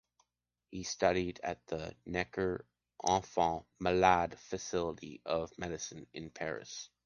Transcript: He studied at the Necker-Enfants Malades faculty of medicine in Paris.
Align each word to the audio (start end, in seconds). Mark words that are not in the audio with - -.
He 0.71 0.81
studied 0.81 1.39
at 1.43 1.63
the 1.67 1.95
Necker-Enfants 2.07 3.67
Malades 3.79 4.39
faculty 4.39 5.21
of 5.27 5.55
medicine 5.59 6.07
in 6.11 6.31
Paris. 6.31 6.89